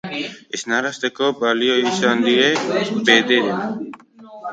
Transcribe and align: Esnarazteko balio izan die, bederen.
Esnarazteko 0.57 1.27
balio 1.43 1.75
izan 1.81 2.23
die, 2.29 2.47
bederen. 3.11 3.85